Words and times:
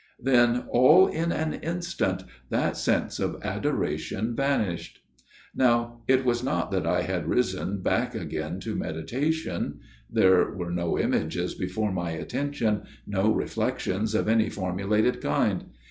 "Then, 0.33 0.63
all 0.71 1.05
in 1.05 1.31
an 1.31 1.53
instant 1.61 2.23
that 2.49 2.75
sense 2.75 3.19
of 3.19 3.39
adoration 3.43 4.35
vanished." 4.35 4.99
Now 5.55 6.01
it 6.07 6.25
was 6.25 6.43
not 6.43 6.71
that 6.71 6.87
I 6.87 7.03
had 7.03 7.27
risen 7.29 7.83
back 7.83 8.15
again 8.15 8.59
to 8.61 8.75
meditation; 8.75 9.79
there 10.09 10.51
were 10.55 10.71
no 10.71 10.97
images 10.97 11.53
before 11.53 11.91
my 11.91 12.09
attention, 12.13 12.81
no 13.05 13.31
reflections 13.31 14.15
of 14.15 14.27
any 14.27 14.49
formulated 14.49 15.21
kind. 15.21 15.65